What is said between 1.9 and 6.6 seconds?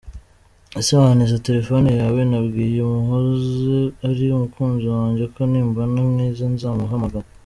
yawe ?nabwiye uwahoze ari umukunzi wajye ko nimbona umwiza